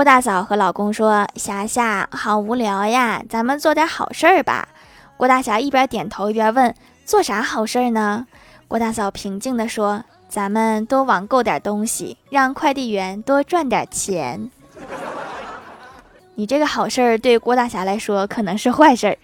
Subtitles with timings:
[0.00, 4.66] 郭大嫂和老公说：“霞霞，好无聊呀，咱们做点好事儿吧。”
[5.18, 8.26] 郭大侠一边点头一边问：“做啥好事儿呢？”
[8.66, 14.50] 郭大嫂平静地说：“咱们多网购点东西，让快递员多赚点钱。
[16.34, 19.18] ”你这个好事儿对郭大侠来说可能是坏事儿。